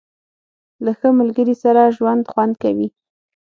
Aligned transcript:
•له 0.85 0.91
ښه 0.99 1.09
ملګري 1.19 1.55
سره 1.63 1.93
ژوند 1.97 2.23
خوند 2.31 2.53
کوي. 2.63 2.87